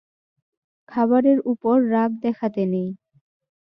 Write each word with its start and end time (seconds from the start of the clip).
খাবারের 0.89 1.39
উপর 1.51 1.75
রাগ 1.91 2.11
দেখাতে 2.23 2.63
নেই। 2.65 2.89